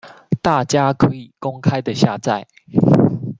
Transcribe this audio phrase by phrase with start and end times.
[0.41, 2.45] 大家可以公開的下載